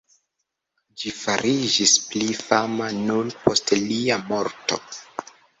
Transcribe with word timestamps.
Ĝi 1.01 1.11
fariĝis 1.17 1.93
pli 2.07 2.31
fama 2.39 2.89
nur 3.05 3.31
post 3.45 3.77
lia 3.85 4.21
morto. 4.33 4.83